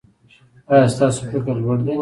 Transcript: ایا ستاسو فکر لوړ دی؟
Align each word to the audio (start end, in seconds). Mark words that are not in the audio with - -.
ایا 0.71 0.87
ستاسو 0.93 1.21
فکر 1.31 1.55
لوړ 1.63 1.77
دی؟ 1.83 1.89